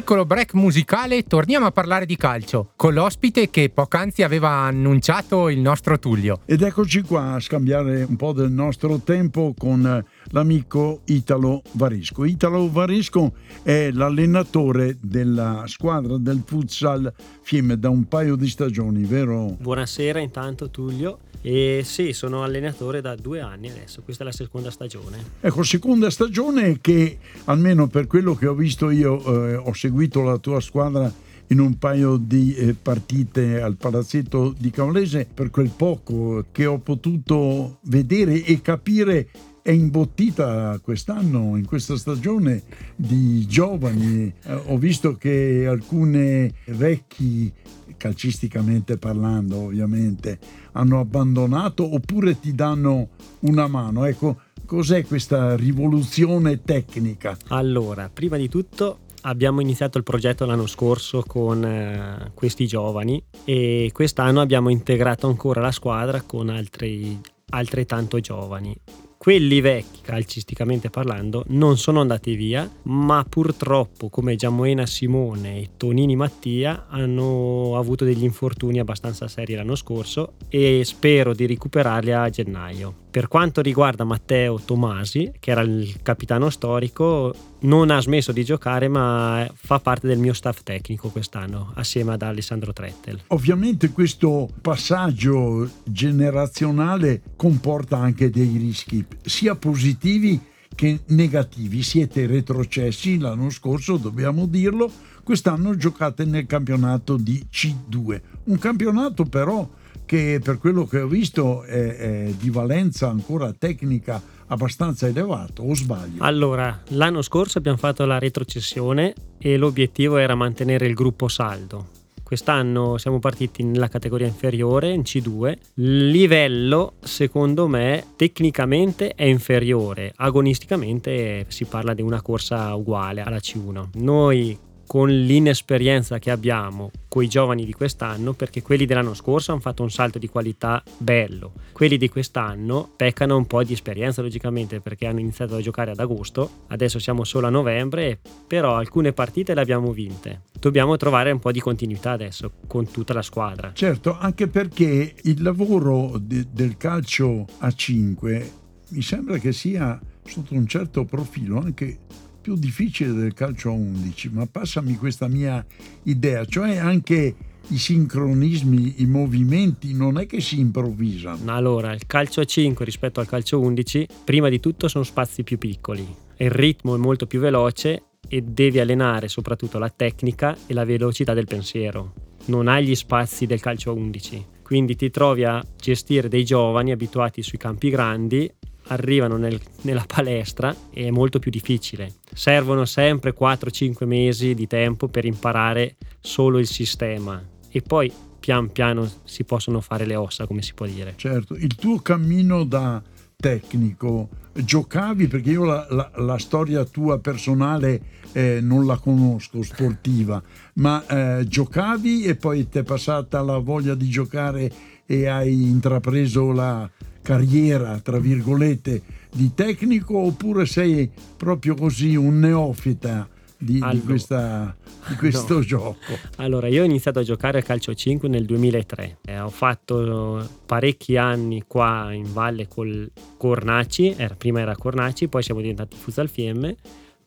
piccolo 0.03 0.25
break 0.25 0.53
musicale 0.55 1.23
torniamo 1.23 1.65
a 1.65 1.71
parlare 1.71 2.05
di 2.05 2.17
calcio 2.17 2.73
con 2.75 2.93
l'ospite 2.93 3.49
che 3.49 3.69
poc'anzi 3.73 4.21
aveva 4.21 4.49
annunciato 4.49 5.47
il 5.47 5.59
nostro 5.59 5.97
Tullio. 5.97 6.41
Ed 6.43 6.61
eccoci 6.61 7.03
qua 7.03 7.35
a 7.35 7.39
scambiare 7.39 8.03
un 8.03 8.17
po' 8.17 8.33
del 8.33 8.51
nostro 8.51 8.99
tempo 8.99 9.53
con 9.57 10.03
l'amico 10.33 11.01
Italo 11.05 11.61
Varisco. 11.73 12.25
Italo 12.25 12.69
Varisco 12.69 13.33
è 13.63 13.91
l'allenatore 13.91 14.97
della 15.01 15.63
squadra 15.67 16.17
del 16.17 16.43
futsal 16.45 17.11
Fiemme 17.41 17.79
da 17.79 17.89
un 17.89 18.07
paio 18.07 18.35
di 18.35 18.47
stagioni, 18.47 19.03
vero? 19.03 19.55
Buonasera 19.59 20.19
intanto 20.19 20.69
Tullio. 20.69 21.19
E 21.45 21.81
sì, 21.83 22.13
sono 22.13 22.43
allenatore 22.43 23.01
da 23.01 23.15
due 23.15 23.41
anni 23.41 23.69
adesso, 23.69 24.01
questa 24.01 24.23
è 24.23 24.25
la 24.25 24.31
seconda 24.31 24.71
stagione. 24.71 25.17
Ecco, 25.41 25.61
seconda 25.63 26.09
stagione 26.09 26.79
che 26.79 27.17
almeno 27.45 27.87
per 27.87 28.07
quello 28.07 28.33
che 28.33 28.47
ho 28.47 28.53
visto 28.53 28.89
io, 28.89 29.49
eh, 29.49 29.55
ho 29.55 29.73
seguito 29.73 30.21
la 30.21 30.37
tua 30.37 30.61
squadra 30.61 31.11
in 31.47 31.59
un 31.59 31.77
paio 31.77 32.15
di 32.15 32.55
eh, 32.55 32.73
partite 32.73 33.61
al 33.61 33.75
palazzetto 33.75 34.55
di 34.57 34.71
Cavalese, 34.71 35.27
per 35.31 35.49
quel 35.49 35.69
poco 35.75 36.45
che 36.53 36.65
ho 36.65 36.79
potuto 36.79 37.79
vedere 37.83 38.41
e 38.41 38.61
capire 38.61 39.27
è 39.63 39.71
imbottita 39.71 40.77
quest'anno, 40.83 41.55
in 41.55 41.65
questa 41.65 41.95
stagione, 41.95 42.63
di 42.97 43.47
giovani. 43.47 44.31
Eh, 44.43 44.53
ho 44.53 44.77
visto 44.77 45.15
che 45.15 45.65
alcune 45.65 46.53
vecchi, 46.65 47.51
calcisticamente 47.95 48.97
parlando 48.97 49.59
ovviamente, 49.59 50.37
hanno 50.73 50.99
abbandonato 50.99 51.91
oppure 51.95 52.39
ti 52.41 52.53
danno 52.53 53.11
una 53.39 53.67
mano. 53.67 54.03
Ecco, 54.03 54.41
cos'è 54.65 55.05
questa 55.05 55.55
rivoluzione 55.55 56.61
tecnica? 56.61 57.37
Allora, 57.47 58.09
prima 58.13 58.35
di 58.35 58.49
tutto 58.49 58.99
abbiamo 59.21 59.61
iniziato 59.61 59.97
il 59.97 60.03
progetto 60.03 60.45
l'anno 60.45 60.67
scorso 60.67 61.23
con 61.25 61.63
eh, 61.63 62.31
questi 62.33 62.67
giovani 62.67 63.23
e 63.45 63.89
quest'anno 63.93 64.41
abbiamo 64.41 64.69
integrato 64.69 65.27
ancora 65.27 65.61
la 65.61 65.71
squadra 65.71 66.21
con 66.21 66.49
altri 66.49 67.17
altrettanto 67.51 68.19
giovani. 68.19 68.75
Quelli 69.23 69.61
vecchi, 69.61 70.01
calcisticamente 70.01 70.89
parlando, 70.89 71.45
non 71.47 71.77
sono 71.77 72.01
andati 72.01 72.35
via, 72.35 72.69
ma 72.81 73.25
purtroppo, 73.27 74.09
come 74.09 74.35
Giamoena 74.35 74.85
Simone 74.85 75.59
e 75.59 75.69
Tonini 75.77 76.17
Mattia, 76.17 76.87
hanno 76.89 77.77
avuto 77.77 78.03
degli 78.03 78.25
infortuni 78.25 78.79
abbastanza 78.79 79.29
seri 79.29 79.53
l'anno 79.53 79.75
scorso 79.75 80.33
e 80.49 80.81
spero 80.83 81.33
di 81.33 81.45
recuperarli 81.45 82.11
a 82.11 82.29
gennaio. 82.29 83.02
Per 83.13 83.27
quanto 83.27 83.61
riguarda 83.61 84.05
Matteo 84.05 84.59
Tomasi, 84.59 85.33
che 85.39 85.51
era 85.51 85.61
il 85.61 86.01
capitano 86.01 86.49
storico, 86.49 87.31
non 87.59 87.91
ha 87.91 88.01
smesso 88.01 88.31
di 88.31 88.43
giocare, 88.43 88.87
ma 88.87 89.47
fa 89.53 89.77
parte 89.77 90.07
del 90.07 90.17
mio 90.17 90.33
staff 90.33 90.63
tecnico 90.63 91.09
quest'anno, 91.09 91.73
assieme 91.75 92.13
ad 92.13 92.23
Alessandro 92.23 92.73
Trettel. 92.73 93.21
Ovviamente 93.27 93.91
questo 93.91 94.49
passaggio 94.59 95.69
generazionale 95.83 97.21
comporta 97.35 97.99
anche 97.99 98.31
dei 98.31 98.57
rischi, 98.57 99.05
sia 99.21 99.53
positivi 99.53 100.41
che 100.73 101.01
negativi. 101.09 101.83
Siete 101.83 102.25
retrocessi 102.25 103.19
l'anno 103.19 103.51
scorso, 103.51 103.97
dobbiamo 103.97 104.47
dirlo, 104.47 104.91
quest'anno 105.23 105.75
giocate 105.75 106.25
nel 106.25 106.47
campionato 106.47 107.17
di 107.17 107.45
C2. 107.51 108.21
Un 108.45 108.57
campionato 108.57 109.23
però 109.25 109.69
che 110.05 110.39
per 110.43 110.57
quello 110.57 110.85
che 110.85 111.01
ho 111.01 111.07
visto 111.07 111.63
è, 111.63 111.95
è 111.95 112.33
di 112.37 112.49
valenza 112.49 113.09
ancora 113.09 113.53
tecnica 113.53 114.21
abbastanza 114.47 115.07
elevato, 115.07 115.63
o 115.63 115.73
sbaglio? 115.73 116.23
Allora, 116.23 116.81
l'anno 116.89 117.21
scorso 117.21 117.57
abbiamo 117.57 117.77
fatto 117.77 118.05
la 118.05 118.19
retrocessione 118.19 119.13
e 119.37 119.57
l'obiettivo 119.57 120.17
era 120.17 120.35
mantenere 120.35 120.85
il 120.85 120.93
gruppo 120.93 121.27
saldo. 121.27 122.01
Quest'anno 122.23 122.97
siamo 122.97 123.19
partiti 123.19 123.63
nella 123.63 123.89
categoria 123.89 124.25
inferiore, 124.25 124.91
in 124.91 125.01
C2. 125.01 125.57
Il 125.75 126.09
livello, 126.09 126.93
secondo 127.01 127.67
me, 127.67 128.05
tecnicamente 128.15 129.13
è 129.13 129.25
inferiore, 129.25 130.11
agonisticamente 130.15 131.45
si 131.49 131.65
parla 131.65 131.93
di 131.93 132.01
una 132.01 132.21
corsa 132.21 132.73
uguale 132.73 133.21
alla 133.21 133.37
C1. 133.37 133.89
Noi 133.95 134.57
con 134.93 135.09
l'inesperienza 135.09 136.19
che 136.19 136.29
abbiamo 136.29 136.91
con 137.07 137.23
i 137.23 137.27
giovani 137.27 137.65
di 137.65 137.73
quest'anno, 137.73 138.33
perché 138.33 138.61
quelli 138.61 138.85
dell'anno 138.85 139.15
scorso 139.15 139.51
hanno 139.51 139.59
fatto 139.59 139.81
un 139.81 139.89
salto 139.89 140.19
di 140.19 140.27
qualità 140.27 140.83
bello, 140.99 141.53
quelli 141.71 141.97
di 141.97 142.09
quest'anno 142.09 142.91
peccano 142.95 143.35
un 143.35 143.47
po' 143.47 143.63
di 143.63 143.73
esperienza 143.73 144.21
logicamente 144.21 144.81
perché 144.81 145.07
hanno 145.07 145.19
iniziato 145.19 145.55
a 145.55 145.61
giocare 145.61 145.89
ad 145.89 145.99
agosto, 145.99 146.65
adesso 146.67 146.99
siamo 146.99 147.23
solo 147.23 147.47
a 147.47 147.49
novembre, 147.49 148.19
però 148.45 148.75
alcune 148.75 149.13
partite 149.13 149.55
le 149.55 149.61
abbiamo 149.61 149.91
vinte. 149.93 150.41
Dobbiamo 150.59 150.95
trovare 150.95 151.31
un 151.31 151.39
po' 151.39 151.51
di 151.51 151.59
continuità 151.59 152.11
adesso 152.11 152.51
con 152.67 152.91
tutta 152.91 153.13
la 153.13 153.23
squadra. 153.23 153.71
Certo, 153.73 154.15
anche 154.15 154.47
perché 154.47 155.15
il 155.23 155.41
lavoro 155.41 156.19
de- 156.21 156.45
del 156.51 156.77
calcio 156.77 157.47
a 157.57 157.71
5 157.71 158.51
mi 158.89 159.01
sembra 159.01 159.39
che 159.39 159.53
sia 159.53 159.99
sotto 160.23 160.53
un 160.53 160.67
certo 160.67 161.03
profilo 161.03 161.57
anche 161.57 161.97
più 162.43 162.55
difficile 162.55 163.13
del 163.13 163.33
calcio 163.33 163.69
a 163.69 163.71
11, 163.71 164.29
ma 164.31 164.45
passami 164.45 164.97
questa 164.97 165.29
mia 165.29 165.65
idea, 166.03 166.43
cioè 166.43 166.75
anche 166.75 167.35
i 167.69 167.77
sincronismi, 167.77 168.95
i 168.97 169.05
movimenti 169.05 169.93
non 169.93 170.19
è 170.19 170.25
che 170.25 170.41
si 170.41 170.59
improvvisano. 170.59 171.53
Allora, 171.53 171.93
il 171.93 172.05
calcio 172.05 172.41
a 172.41 172.43
5 172.43 172.83
rispetto 172.83 173.21
al 173.21 173.27
calcio 173.27 173.55
a 173.55 173.59
11, 173.59 174.07
prima 174.25 174.49
di 174.49 174.59
tutto 174.59 174.89
sono 174.89 175.05
spazi 175.05 175.43
più 175.43 175.57
piccoli, 175.57 176.05
il 176.35 176.51
ritmo 176.51 176.95
è 176.95 176.97
molto 176.97 177.27
più 177.27 177.39
veloce 177.39 178.07
e 178.27 178.41
devi 178.41 178.81
allenare 178.81 179.29
soprattutto 179.29 179.79
la 179.79 179.89
tecnica 179.89 180.57
e 180.67 180.73
la 180.73 180.83
velocità 180.83 181.33
del 181.33 181.45
pensiero. 181.45 182.13
Non 182.47 182.67
hai 182.67 182.85
gli 182.85 182.95
spazi 182.95 183.45
del 183.45 183.61
calcio 183.61 183.91
a 183.91 183.93
11, 183.93 184.45
quindi 184.63 184.97
ti 184.97 185.09
trovi 185.09 185.45
a 185.45 185.63
gestire 185.77 186.27
dei 186.27 186.43
giovani 186.43 186.91
abituati 186.91 187.41
sui 187.41 187.57
campi 187.57 187.89
grandi 187.89 188.51
arrivano 188.93 189.37
nel, 189.37 189.59
nella 189.81 190.05
palestra 190.07 190.73
è 190.91 191.09
molto 191.09 191.39
più 191.39 191.51
difficile. 191.51 192.13
Servono 192.33 192.85
sempre 192.85 193.35
4-5 193.37 194.05
mesi 194.05 194.53
di 194.53 194.67
tempo 194.67 195.07
per 195.07 195.25
imparare 195.25 195.95
solo 196.19 196.59
il 196.59 196.67
sistema 196.67 197.43
e 197.69 197.81
poi 197.81 198.11
pian 198.39 198.71
piano 198.71 199.09
si 199.23 199.43
possono 199.43 199.79
fare 199.81 200.05
le 200.05 200.15
ossa, 200.15 200.45
come 200.45 200.61
si 200.61 200.73
può 200.73 200.85
dire. 200.85 201.13
Certo, 201.15 201.55
il 201.55 201.75
tuo 201.75 201.99
cammino 201.99 202.63
da 202.63 203.01
tecnico, 203.35 204.29
giocavi 204.53 205.27
perché 205.27 205.51
io 205.51 205.65
la, 205.65 205.87
la, 205.89 206.11
la 206.15 206.37
storia 206.37 206.85
tua 206.85 207.19
personale 207.19 208.01
eh, 208.31 208.59
non 208.61 208.85
la 208.85 208.97
conosco, 208.97 209.61
sportiva, 209.63 210.41
ma 210.75 211.05
eh, 211.39 211.47
giocavi 211.47 212.23
e 212.23 212.35
poi 212.35 212.67
ti 212.67 212.79
è 212.79 212.83
passata 212.83 213.41
la 213.41 213.57
voglia 213.57 213.95
di 213.95 214.09
giocare 214.09 214.71
e 215.05 215.27
hai 215.27 215.69
intrapreso 215.69 216.51
la, 216.51 216.89
carriera, 217.23 217.99
tra 217.99 218.19
virgolette, 218.19 219.01
di 219.31 219.55
tecnico 219.55 220.19
oppure 220.19 220.67
sei 220.67 221.09
proprio 221.35 221.73
così 221.73 222.15
un 222.15 222.37
neofita 222.39 223.27
di, 223.63 223.79
allora, 223.81 223.93
di, 223.93 224.01
questa, 224.01 224.75
di 225.07 225.15
questo 225.15 225.55
no. 225.55 225.61
gioco? 225.61 226.17
Allora, 226.37 226.67
io 226.67 226.81
ho 226.81 226.85
iniziato 226.85 227.19
a 227.19 227.23
giocare 227.23 227.59
a 227.59 227.61
calcio 227.61 227.93
5 227.93 228.27
nel 228.27 228.45
2003. 228.45 229.17
Eh, 229.25 229.39
ho 229.39 229.49
fatto 229.49 230.47
parecchi 230.65 231.17
anni 231.17 231.63
qua 231.65 232.11
in 232.11 232.31
valle 232.31 232.67
col 232.67 233.09
Cornaci, 233.37 234.13
era, 234.15 234.35
prima 234.35 234.59
era 234.59 234.75
Cornaci, 234.75 235.27
poi 235.27 235.41
siamo 235.41 235.61
diventati 235.61 235.95
Futsal 235.95 236.29
Fiemme. 236.29 236.75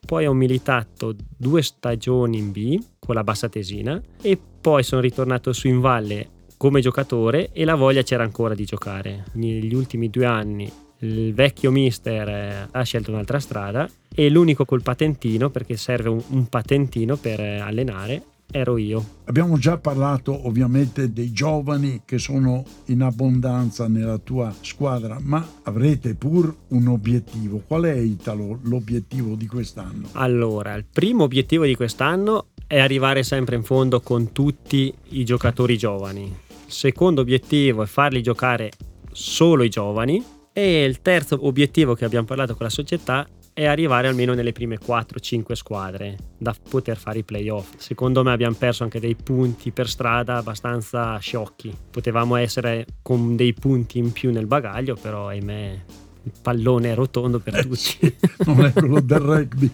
Poi 0.06 0.26
ho 0.26 0.34
militato 0.34 1.16
due 1.36 1.62
stagioni 1.62 2.38
in 2.38 2.52
B 2.52 2.78
con 3.00 3.16
la 3.16 3.24
Bassatesina 3.24 4.00
e 4.22 4.38
poi 4.60 4.84
sono 4.84 5.00
ritornato 5.00 5.52
su 5.52 5.66
in 5.66 5.80
valle 5.80 6.34
come 6.56 6.80
giocatore 6.80 7.50
e 7.52 7.64
la 7.64 7.74
voglia 7.74 8.02
c'era 8.02 8.22
ancora 8.22 8.54
di 8.54 8.64
giocare. 8.64 9.24
Negli 9.32 9.74
ultimi 9.74 10.10
due 10.10 10.26
anni 10.26 10.70
il 11.00 11.34
vecchio 11.34 11.70
mister 11.70 12.28
eh, 12.28 12.68
ha 12.70 12.82
scelto 12.82 13.10
un'altra 13.10 13.38
strada 13.38 13.88
e 14.14 14.30
l'unico 14.30 14.64
col 14.64 14.82
patentino, 14.82 15.50
perché 15.50 15.76
serve 15.76 16.08
un, 16.08 16.22
un 16.28 16.46
patentino 16.46 17.16
per 17.16 17.38
eh, 17.38 17.58
allenare, 17.58 18.22
ero 18.50 18.78
io. 18.78 19.04
Abbiamo 19.24 19.58
già 19.58 19.76
parlato 19.76 20.46
ovviamente 20.46 21.12
dei 21.12 21.32
giovani 21.32 22.02
che 22.06 22.16
sono 22.16 22.64
in 22.86 23.02
abbondanza 23.02 23.88
nella 23.88 24.16
tua 24.16 24.54
squadra, 24.58 25.18
ma 25.20 25.46
avrete 25.64 26.14
pur 26.14 26.54
un 26.68 26.86
obiettivo. 26.88 27.62
Qual 27.66 27.82
è 27.82 27.94
Italo 27.94 28.60
l'obiettivo 28.62 29.34
di 29.34 29.46
quest'anno? 29.46 30.08
Allora, 30.12 30.74
il 30.74 30.86
primo 30.90 31.24
obiettivo 31.24 31.66
di 31.66 31.74
quest'anno 31.74 32.46
è 32.66 32.78
arrivare 32.78 33.22
sempre 33.22 33.56
in 33.56 33.62
fondo 33.62 34.00
con 34.00 34.32
tutti 34.32 34.92
i 35.10 35.24
giocatori 35.24 35.76
giovani 35.76 36.44
secondo 36.66 37.20
obiettivo 37.20 37.82
è 37.82 37.86
farli 37.86 38.22
giocare 38.22 38.70
solo 39.12 39.62
i 39.62 39.68
giovani 39.68 40.22
e 40.52 40.84
il 40.84 41.02
terzo 41.02 41.38
obiettivo 41.46 41.94
che 41.94 42.04
abbiamo 42.04 42.26
parlato 42.26 42.54
con 42.54 42.66
la 42.66 42.72
società 42.72 43.26
è 43.52 43.64
arrivare 43.64 44.06
almeno 44.06 44.34
nelle 44.34 44.52
prime 44.52 44.78
4-5 44.78 45.52
squadre 45.54 46.16
da 46.36 46.54
poter 46.68 46.98
fare 46.98 47.20
i 47.20 47.24
playoff. 47.24 47.76
Secondo 47.78 48.22
me 48.22 48.30
abbiamo 48.32 48.54
perso 48.54 48.82
anche 48.82 49.00
dei 49.00 49.14
punti 49.14 49.70
per 49.70 49.88
strada 49.88 50.36
abbastanza 50.36 51.16
sciocchi. 51.16 51.74
Potevamo 51.90 52.36
essere 52.36 52.84
con 53.00 53.34
dei 53.34 53.54
punti 53.54 53.96
in 53.96 54.12
più 54.12 54.30
nel 54.30 54.46
bagaglio, 54.46 54.94
però 54.94 55.28
ahimè 55.28 55.84
il 56.24 56.32
pallone 56.42 56.92
è 56.92 56.94
rotondo 56.94 57.38
per 57.38 57.56
eh, 57.56 57.62
tutti. 57.62 58.14
Non 58.44 58.66
è 58.66 58.72
quello 58.74 59.00
del 59.00 59.20
rugby. 59.24 59.70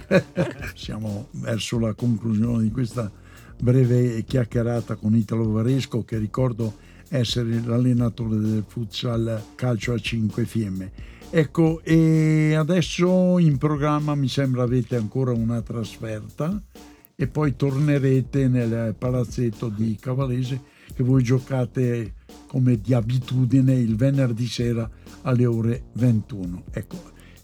Siamo 0.74 1.28
verso 1.32 1.78
la 1.78 1.92
conclusione 1.92 2.62
di 2.62 2.70
questa 2.70 3.10
breve 3.60 4.24
chiacchierata 4.24 4.96
con 4.96 5.14
Italo 5.14 5.50
Varesco 5.50 6.04
che 6.04 6.18
ricordo 6.18 6.76
essere 7.08 7.60
l'allenatore 7.64 8.36
del 8.36 8.64
futsal 8.66 9.42
calcio 9.54 9.92
a 9.92 9.98
5 9.98 10.44
Fiemme. 10.44 10.92
Ecco, 11.30 11.80
e 11.84 12.54
adesso 12.54 13.38
in 13.38 13.58
programma 13.58 14.14
mi 14.14 14.28
sembra 14.28 14.62
avete 14.62 14.96
ancora 14.96 15.32
una 15.32 15.60
trasferta 15.62 16.60
e 17.14 17.26
poi 17.26 17.54
tornerete 17.54 18.48
nel 18.48 18.94
palazzetto 18.96 19.68
di 19.68 19.96
Cavalese 20.00 20.60
che 20.94 21.02
voi 21.02 21.22
giocate 21.22 22.14
come 22.46 22.80
di 22.80 22.94
abitudine 22.94 23.74
il 23.74 23.96
venerdì 23.96 24.46
sera 24.46 24.88
alle 25.22 25.46
ore 25.46 25.84
21. 25.92 26.64
Ecco, 26.72 26.96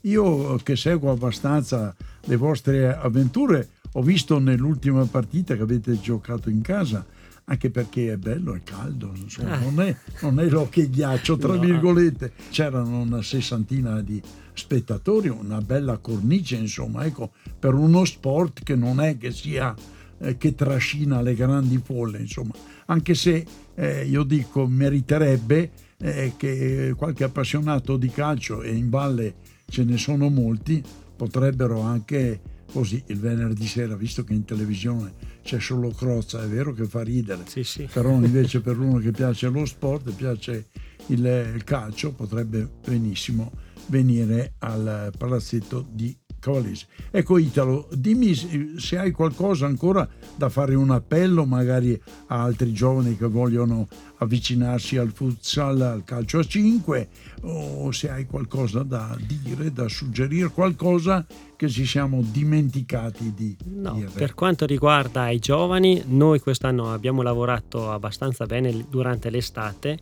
io 0.02 0.56
che 0.56 0.76
seguo 0.76 1.10
abbastanza 1.10 1.94
le 2.24 2.36
vostre 2.36 2.94
avventure 2.94 3.68
ho 3.92 4.02
visto 4.02 4.38
nell'ultima 4.38 5.04
partita 5.06 5.56
che 5.56 5.62
avete 5.62 5.98
giocato 6.00 6.50
in 6.50 6.60
casa, 6.60 7.04
anche 7.44 7.70
perché 7.70 8.12
è 8.12 8.16
bello, 8.16 8.54
è 8.54 8.62
caldo, 8.62 9.12
insomma, 9.14 9.52
ah. 9.52 9.58
non, 9.58 9.80
è, 9.80 9.96
non 10.20 10.40
è 10.40 10.48
l'occhio 10.48 10.88
ghiaccio, 10.88 11.36
tra 11.36 11.54
no. 11.54 11.60
virgolette. 11.60 12.32
C'erano 12.50 13.00
una 13.00 13.22
sessantina 13.22 14.00
di 14.00 14.20
spettatori, 14.52 15.28
una 15.28 15.60
bella 15.60 15.98
cornice, 15.98 16.56
insomma, 16.56 17.04
ecco, 17.04 17.32
per 17.58 17.74
uno 17.74 18.04
sport 18.04 18.62
che 18.62 18.74
non 18.74 19.00
è 19.00 19.16
che 19.16 19.30
sia 19.30 19.74
eh, 20.18 20.36
che 20.36 20.54
trascina 20.54 21.20
le 21.20 21.34
grandi 21.34 21.80
folle, 21.82 22.18
insomma, 22.18 22.54
anche 22.86 23.14
se 23.14 23.44
eh, 23.74 24.04
io 24.06 24.22
dico 24.22 24.66
meriterebbe 24.66 25.70
eh, 25.98 26.32
che 26.36 26.94
qualche 26.96 27.24
appassionato 27.24 27.96
di 27.96 28.08
calcio 28.08 28.62
e 28.62 28.74
in 28.74 28.88
valle 28.88 29.34
ce 29.68 29.84
ne 29.84 29.96
sono 29.98 30.28
molti 30.28 30.82
potrebbero 31.16 31.80
anche 31.80 32.40
così 32.72 33.02
il 33.06 33.18
venerdì 33.18 33.66
sera, 33.66 33.96
visto 33.96 34.24
che 34.24 34.34
in 34.34 34.44
televisione 34.44 35.14
c'è 35.42 35.60
solo 35.60 35.90
Crozza, 35.90 36.42
è 36.42 36.46
vero 36.46 36.72
che 36.72 36.84
fa 36.84 37.02
ridere, 37.02 37.42
sì, 37.46 37.62
sì. 37.62 37.88
però 37.92 38.12
invece 38.12 38.60
per 38.60 38.78
uno 38.78 38.98
che 38.98 39.12
piace 39.12 39.48
lo 39.48 39.64
sport, 39.64 40.12
piace 40.12 40.68
il, 41.06 41.24
il 41.54 41.64
calcio, 41.64 42.12
potrebbe 42.12 42.68
benissimo 42.84 43.52
venire 43.86 44.54
al 44.58 45.12
palazzetto 45.16 45.86
di 45.88 46.16
Cavalese. 46.46 46.86
Ecco 47.10 47.38
Italo, 47.38 47.88
dimmi 47.90 48.32
se 48.78 48.98
hai 48.98 49.10
qualcosa 49.10 49.66
ancora 49.66 50.08
da 50.36 50.48
fare 50.48 50.76
un 50.76 50.92
appello 50.92 51.44
magari 51.44 52.00
a 52.28 52.42
altri 52.42 52.72
giovani 52.72 53.16
che 53.16 53.26
vogliono 53.26 53.88
avvicinarsi 54.18 54.96
al 54.96 55.10
futsal, 55.10 55.80
al 55.80 56.04
calcio 56.04 56.38
a 56.38 56.44
5 56.44 57.08
o 57.42 57.90
se 57.90 58.10
hai 58.10 58.26
qualcosa 58.26 58.84
da 58.84 59.16
dire, 59.26 59.72
da 59.72 59.88
suggerire, 59.88 60.48
qualcosa 60.50 61.26
che 61.56 61.68
ci 61.68 61.84
siamo 61.84 62.22
dimenticati 62.22 63.32
di 63.34 63.56
no, 63.64 63.94
dire. 63.94 64.10
Per 64.14 64.34
quanto 64.34 64.66
riguarda 64.66 65.28
i 65.30 65.40
giovani, 65.40 66.02
noi 66.06 66.38
quest'anno 66.38 66.92
abbiamo 66.92 67.22
lavorato 67.22 67.90
abbastanza 67.90 68.46
bene 68.46 68.86
durante 68.88 69.30
l'estate 69.30 69.98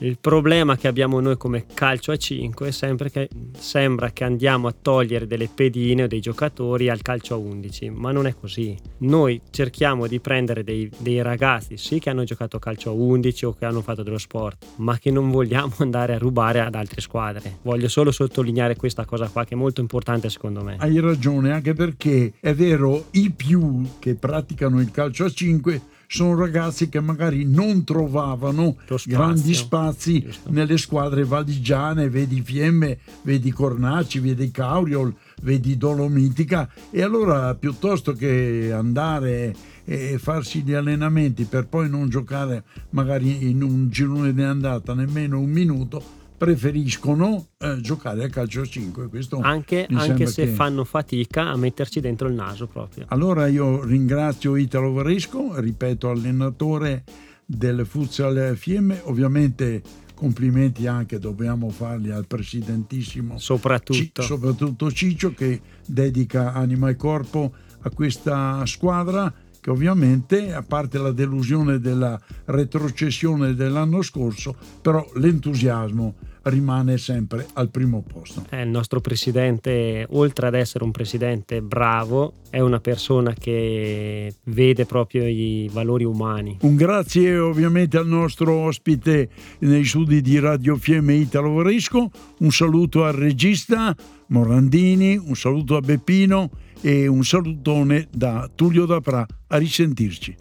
Il 0.00 0.18
problema 0.20 0.76
che 0.76 0.86
abbiamo 0.86 1.18
noi 1.18 1.36
come 1.36 1.66
calcio 1.74 2.12
a 2.12 2.16
5 2.16 2.68
è 2.68 2.70
sempre 2.70 3.10
che 3.10 3.28
sembra 3.58 4.10
che 4.10 4.22
andiamo 4.22 4.68
a 4.68 4.74
togliere 4.80 5.26
delle 5.26 5.48
pedine 5.52 6.04
o 6.04 6.06
dei 6.06 6.20
giocatori 6.20 6.88
al 6.88 7.02
calcio 7.02 7.34
a 7.34 7.38
11, 7.38 7.90
ma 7.90 8.12
non 8.12 8.26
è 8.26 8.34
così. 8.38 8.76
Noi 8.98 9.40
cerchiamo 9.50 10.06
di 10.06 10.20
prendere 10.20 10.62
dei, 10.62 10.88
dei 10.98 11.20
ragazzi, 11.20 11.76
sì 11.76 11.98
che 11.98 12.10
hanno 12.10 12.24
giocato 12.24 12.58
calcio 12.58 12.90
a 12.90 12.92
11 12.92 13.46
o 13.46 13.54
che 13.54 13.64
hanno 13.64 13.82
fatto 13.82 14.02
dello 14.04 14.18
sport, 14.18 14.64
ma 14.76 14.98
che 14.98 15.10
non 15.10 15.30
vogliamo 15.30 15.74
andare 15.80 16.14
a 16.14 16.18
rubare 16.18 16.60
ad 16.60 16.74
altre 16.74 17.00
squadre. 17.00 17.58
Voglio 17.62 17.88
solo 17.88 18.12
sottolineare 18.12 18.76
questa 18.76 19.04
cosa 19.04 19.28
qua 19.28 19.44
che 19.44 19.54
è 19.54 19.56
molto 19.58 19.80
importante 19.80 20.30
secondo 20.30 20.62
me. 20.62 20.76
Hai 20.78 21.00
ragione, 21.00 21.50
anche 21.50 21.72
perché 21.72 22.34
è 22.38 22.54
vero, 22.54 23.06
i 23.12 23.30
più 23.30 23.84
che 23.98 24.14
praticano 24.14 24.80
il 24.80 24.90
calcio 24.92 25.24
a 25.24 25.30
5 25.30 25.82
sono 26.10 26.34
ragazzi 26.34 26.88
che 26.88 27.00
magari 27.00 27.44
non 27.44 27.84
trovavano 27.84 28.76
spazio. 28.86 29.12
grandi 29.12 29.52
spazi 29.52 30.22
Giusto. 30.22 30.50
nelle 30.50 30.78
squadre 30.78 31.22
valigiane, 31.24 32.08
vedi 32.08 32.40
Fiemme, 32.40 32.98
vedi 33.22 33.52
Cornaci, 33.52 34.18
vedi 34.18 34.50
Cauriol, 34.50 35.14
vedi 35.42 35.76
Dolomitica 35.76 36.70
e 36.90 37.02
allora 37.02 37.54
piuttosto 37.56 38.14
che 38.14 38.70
andare 38.72 39.54
e 39.84 40.18
farsi 40.18 40.62
gli 40.62 40.72
allenamenti 40.72 41.44
per 41.44 41.66
poi 41.66 41.90
non 41.90 42.08
giocare 42.08 42.64
magari 42.90 43.48
in 43.50 43.62
un 43.62 43.90
girone 43.90 44.32
di 44.32 44.42
andata 44.42 44.94
nemmeno 44.94 45.38
un 45.38 45.50
minuto, 45.50 46.02
preferiscono 46.38 47.48
eh, 47.58 47.78
giocare 47.80 48.24
a 48.24 48.28
calcio 48.28 48.60
a 48.62 48.64
5. 48.64 49.08
Questo 49.08 49.40
Anche, 49.42 49.86
anche 49.90 50.26
se 50.26 50.46
che- 50.46 50.52
fanno 50.52 50.84
fatica 50.84 51.50
a 51.50 51.56
metterci 51.56 52.00
dentro 52.00 52.28
il 52.28 52.34
naso 52.34 52.66
proprio. 52.66 53.04
allora 53.08 53.48
io 53.48 53.84
ringrazio 53.84 54.56
Italo 54.56 54.92
Varesco, 54.92 55.58
ripeto, 55.60 56.08
allenatore 56.08 57.04
del 57.44 57.84
Futsal 57.84 58.56
Fiemme, 58.56 59.00
ovviamente 59.04 59.82
complimenti 60.14 60.86
anche 60.86 61.18
dobbiamo 61.18 61.70
farli 61.70 62.10
al 62.10 62.26
presidentissimo 62.26 63.38
Soprattutto. 63.38 64.22
Ci- 64.22 64.28
soprattutto 64.28 64.90
Ciccio 64.90 65.32
che 65.34 65.60
dedica 65.86 66.52
anima 66.54 66.88
e 66.88 66.96
corpo 66.96 67.52
a 67.82 67.90
questa 67.90 68.64
squadra 68.66 69.32
che 69.60 69.70
ovviamente 69.70 70.52
a 70.52 70.62
parte 70.62 70.98
la 70.98 71.12
delusione 71.12 71.78
della 71.78 72.20
retrocessione 72.46 73.54
dell'anno 73.54 74.02
scorso 74.02 74.54
però 74.82 75.04
l'entusiasmo 75.14 76.14
rimane 76.42 76.98
sempre 76.98 77.46
al 77.54 77.70
primo 77.70 78.02
posto. 78.02 78.44
Eh, 78.50 78.62
il 78.62 78.68
nostro 78.68 79.00
presidente, 79.00 80.06
oltre 80.10 80.46
ad 80.46 80.54
essere 80.54 80.84
un 80.84 80.90
presidente 80.90 81.60
bravo, 81.60 82.34
è 82.50 82.60
una 82.60 82.80
persona 82.80 83.34
che 83.34 84.34
vede 84.44 84.86
proprio 84.86 85.26
i 85.26 85.68
valori 85.72 86.04
umani. 86.04 86.58
Un 86.62 86.76
grazie 86.76 87.38
ovviamente 87.38 87.96
al 87.96 88.06
nostro 88.06 88.52
ospite 88.52 89.28
nei 89.60 89.84
studi 89.84 90.20
di 90.20 90.38
Radio 90.38 90.76
Fiemme 90.76 91.14
Italo 91.14 91.52
Varesco, 91.52 92.10
un 92.38 92.50
saluto 92.50 93.04
al 93.04 93.12
regista 93.12 93.94
Morandini, 94.28 95.16
un 95.16 95.34
saluto 95.34 95.76
a 95.76 95.80
Beppino 95.80 96.50
e 96.80 97.06
un 97.06 97.24
salutone 97.24 98.08
da 98.10 98.48
Tullio 98.54 98.86
Dapra. 98.86 99.26
A 99.50 99.56
risentirci. 99.56 100.36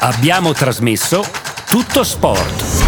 Abbiamo 0.00 0.52
trasmesso 0.52 1.22
Tutto 1.68 2.04
Sport. 2.04 2.79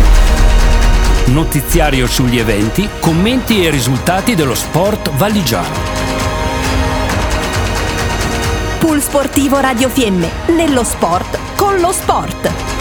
Notiziario 1.27 2.07
sugli 2.07 2.39
eventi, 2.39 2.89
commenti 3.01 3.65
e 3.65 3.71
risultati 3.71 4.35
dello 4.35 4.55
sport 4.55 5.11
valigiano. 5.13 5.75
Pool 8.79 9.01
Sportivo 9.01 9.59
Radio 9.59 9.89
Fiemme, 9.89 10.29
nello 10.49 10.85
sport 10.85 11.39
con 11.55 11.79
lo 11.79 11.93
sport. 11.93 12.72